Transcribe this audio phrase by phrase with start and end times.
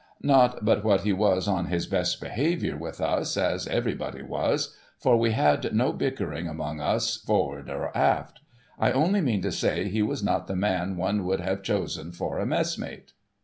[0.23, 5.15] Not but what he was on his best behaviour with us, as everybody was; for
[5.15, 8.39] we had no bickering among us, for'ard or aft.
[8.79, 12.39] I only mean to say, he was not the man one would have chosen for
[12.39, 13.13] a messmate.